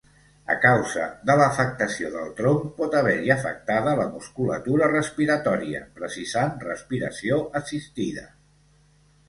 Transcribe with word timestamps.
A 0.51 0.53
causa 0.61 1.01
de 1.29 1.33
l'afectació 1.41 2.09
del 2.15 2.31
tronc 2.39 2.63
pot 2.79 2.97
haver-hi 3.01 3.33
afectada 3.35 3.95
la 4.01 4.09
musculatura 4.15 4.89
respiratòria, 4.95 5.85
precisant 6.01 6.59
respiració 6.67 7.41
assistida. 7.63 8.29